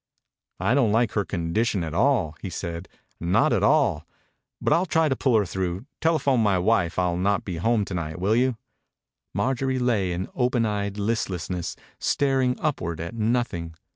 [0.59, 2.89] "I don't like her condition, at all," he said.
[3.35, 4.03] «Not at all.
[4.59, 5.85] But I'll try to pull her through.
[5.99, 8.57] Telephone my wife I'll not be home to night, will you?"
[9.35, 13.75] Marjorie lay in open eyed listlessness, staring upward at nothing.